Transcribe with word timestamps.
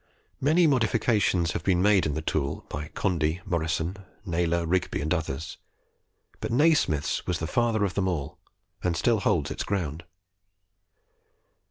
Many 0.39 0.65
modifications 0.65 1.51
have 1.51 1.63
been 1.63 1.79
made 1.79 2.07
in 2.07 2.15
the 2.15 2.23
tool, 2.23 2.65
by 2.69 2.87
Condie, 2.95 3.39
Morrison, 3.45 3.97
Naylor, 4.25 4.65
Rigby, 4.65 4.99
and 4.99 5.13
others; 5.13 5.59
but 6.39 6.49
Nasmyth's 6.51 7.27
was 7.27 7.37
the 7.37 7.45
father 7.45 7.83
of 7.85 7.93
them 7.93 8.07
all, 8.07 8.39
and 8.83 8.97
still 8.97 9.19
holds 9.19 9.51
its 9.51 9.63
ground. 9.63 10.03